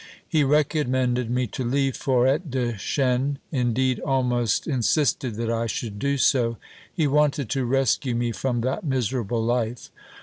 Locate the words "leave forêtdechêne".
1.63-3.35